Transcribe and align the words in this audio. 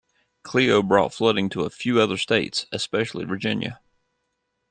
Cleo 0.41 0.81
brought 0.81 1.13
flooding 1.13 1.47
to 1.49 1.61
a 1.63 1.69
few 1.69 2.01
other 2.01 2.17
states, 2.17 2.65
especially 2.71 3.23
Virginia. 3.23 3.79